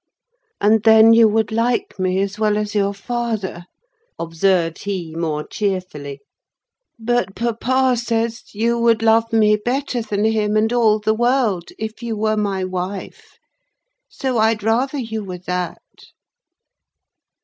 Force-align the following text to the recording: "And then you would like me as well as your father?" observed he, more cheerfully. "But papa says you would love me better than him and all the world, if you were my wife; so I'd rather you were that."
"And 0.59 0.81
then 0.81 1.13
you 1.13 1.27
would 1.27 1.51
like 1.51 1.99
me 1.99 2.21
as 2.23 2.39
well 2.39 2.57
as 2.57 2.73
your 2.73 2.91
father?" 2.91 3.65
observed 4.17 4.85
he, 4.85 5.13
more 5.13 5.45
cheerfully. 5.47 6.21
"But 6.97 7.35
papa 7.35 7.95
says 7.97 8.45
you 8.55 8.79
would 8.79 9.03
love 9.03 9.31
me 9.31 9.57
better 9.57 10.01
than 10.01 10.23
him 10.25 10.57
and 10.57 10.73
all 10.73 10.97
the 10.97 11.13
world, 11.13 11.69
if 11.77 12.01
you 12.01 12.15
were 12.17 12.35
my 12.35 12.63
wife; 12.63 13.37
so 14.09 14.39
I'd 14.39 14.63
rather 14.63 14.97
you 14.97 15.23
were 15.23 15.37
that." 15.45 15.77